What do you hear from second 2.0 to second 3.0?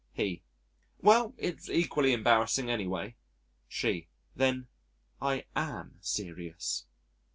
embarrassing any